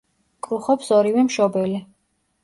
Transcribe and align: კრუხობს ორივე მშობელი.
კრუხობს 0.45 0.87
ორივე 0.95 1.25
მშობელი. 1.27 1.77